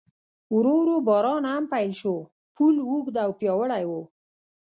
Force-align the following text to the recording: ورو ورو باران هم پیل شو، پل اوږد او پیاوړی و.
ورو 0.55 0.73
ورو 0.79 0.95
باران 1.07 1.43
هم 1.51 1.63
پیل 1.71 1.91
شو، 2.01 2.15
پل 2.55 2.75
اوږد 2.89 3.15
او 3.25 3.31
پیاوړی 3.39 3.83
و. 3.89 3.91